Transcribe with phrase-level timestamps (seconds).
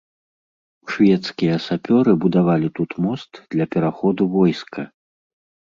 [0.91, 4.81] Шведскія сапёры будавалі тут мост для пераходу войска.